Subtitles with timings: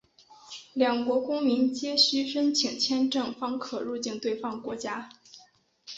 [0.73, 5.09] 两国公民皆须申请签证方可入境对方国家。